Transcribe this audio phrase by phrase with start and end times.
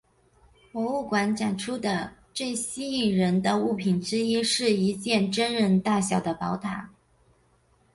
[0.71, 6.89] 博物馆展出的最吸引人的物品之一是一件真人大小的宝塔。